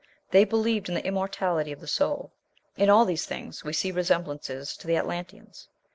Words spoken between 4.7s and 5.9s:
to the Atlanteans.